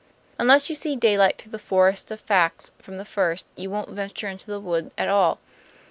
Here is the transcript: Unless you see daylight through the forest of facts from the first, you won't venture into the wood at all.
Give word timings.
Unless 0.39 0.67
you 0.67 0.73
see 0.75 0.95
daylight 0.95 1.37
through 1.37 1.51
the 1.51 1.59
forest 1.59 2.09
of 2.09 2.21
facts 2.21 2.71
from 2.79 2.97
the 2.97 3.05
first, 3.05 3.45
you 3.55 3.69
won't 3.69 3.89
venture 3.91 4.27
into 4.27 4.47
the 4.47 4.59
wood 4.59 4.89
at 4.97 5.07
all. 5.09 5.39